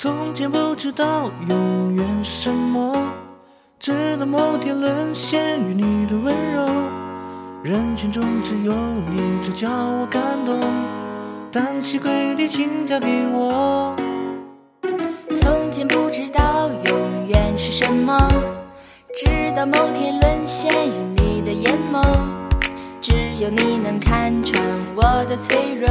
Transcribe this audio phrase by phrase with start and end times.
[0.00, 2.94] 从前不知道永远是什么，
[3.80, 6.68] 直到某天沦陷于你的温柔。
[7.64, 10.60] 人群中只有你最叫我感动，
[11.50, 13.96] 单膝跪地，请嫁给我。
[15.34, 18.16] 从前不知道永远是什么，
[19.16, 22.00] 直到某天沦陷于你的眼眸。
[23.00, 24.62] 只有你能看穿
[24.94, 25.88] 我的脆弱，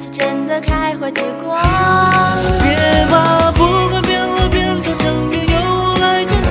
[0.00, 1.58] 次真的开花结果。
[2.62, 2.66] 别
[3.10, 6.46] 怕，不管变老变丑，身边有我爱着你。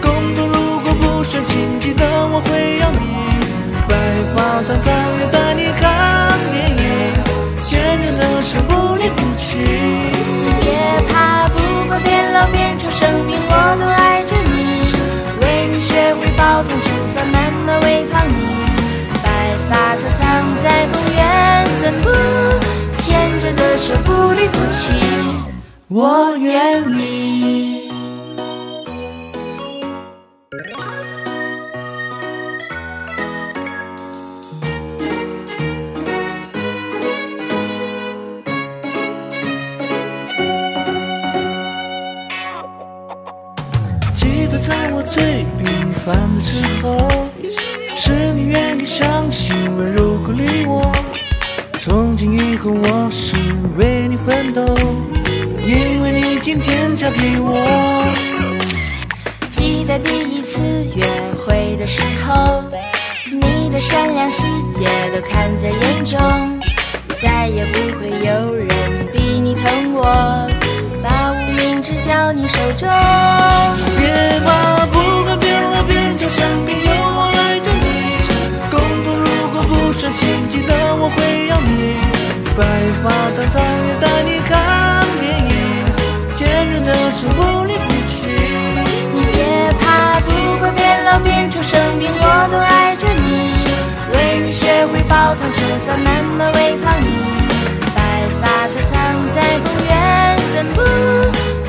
[0.00, 2.98] 工作如果不顺心，记得我会要你。
[3.88, 3.90] 白
[4.34, 4.86] 发苍苍
[5.18, 5.82] 也带你看
[6.52, 6.80] 电影，
[7.62, 7.70] 牵
[8.02, 9.42] 着的手不离不弃。
[10.60, 10.66] 别
[11.10, 11.56] 怕，不
[11.88, 13.50] 管变老变丑，生病我
[13.80, 14.52] 都爱着你。
[15.42, 18.32] 为你学会抱团吃饭，慢慢喂胖你。
[19.22, 19.26] 白
[19.68, 20.20] 发苍苍
[20.62, 21.11] 在公园散步，牵着
[23.72, 24.92] 的手不离不弃。
[25.88, 27.90] 我愿意。
[44.14, 47.08] 记得在我最平凡的时候，
[47.96, 50.82] 是你愿意相信温柔鼓励我。
[51.84, 53.34] 从今以后，我是
[53.76, 54.64] 为你奋斗，
[55.64, 58.06] 因为你今天嫁给我。
[59.48, 60.60] 记得第一次
[60.94, 61.04] 约
[61.44, 62.62] 会的时候，
[63.28, 66.20] 你的善良细节都看在眼中，
[67.20, 68.68] 再也不会有人
[69.12, 70.48] 比你疼我，
[71.02, 72.88] 把无名指交你手中。
[83.02, 85.50] 发苍苍也带你看电影，
[86.36, 88.26] 牵着的手不离不弃。
[89.12, 93.54] 你别怕，不管变老变丑，生病我都爱着你。
[94.14, 97.06] 为你学会煲汤吃饭，慢慢喂胖你。
[97.92, 97.98] 白
[98.40, 98.92] 发苍苍
[99.34, 100.80] 在公园散步，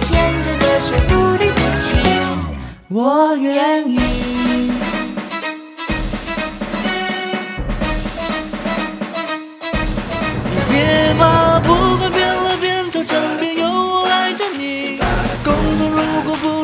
[0.02, 1.96] 牵着的手不离不弃。
[2.90, 4.23] 我愿意。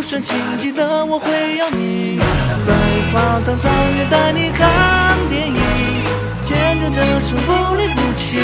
[0.09, 2.19] 果不顺心，记得我会要你。
[2.65, 2.73] 白
[3.13, 5.55] 发苍苍也带你看电影，
[6.43, 8.39] 牵着的手不离不弃。